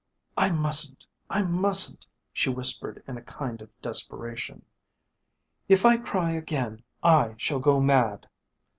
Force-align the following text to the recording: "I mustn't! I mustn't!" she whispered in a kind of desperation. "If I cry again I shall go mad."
"I 0.35 0.49
mustn't! 0.49 1.05
I 1.29 1.43
mustn't!" 1.43 2.07
she 2.33 2.49
whispered 2.49 3.03
in 3.07 3.19
a 3.19 3.21
kind 3.21 3.61
of 3.61 3.69
desperation. 3.83 4.65
"If 5.69 5.85
I 5.85 5.97
cry 5.97 6.31
again 6.31 6.81
I 7.03 7.35
shall 7.37 7.59
go 7.59 7.79
mad." 7.79 8.27